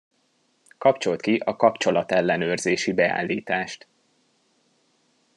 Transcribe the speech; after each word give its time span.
Kapcsold 0.77 1.21
ki 1.21 1.35
a 1.37 1.55
kapcsolat 1.55 2.11
ellenőrzési 2.11 2.93
beállítást! 2.93 3.87